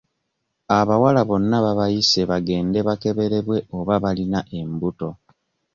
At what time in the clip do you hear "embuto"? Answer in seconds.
4.59-5.09